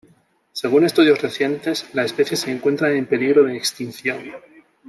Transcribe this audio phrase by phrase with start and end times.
[0.51, 4.31] Según estudios recientes, la especie se encuentra en peligro de extinción.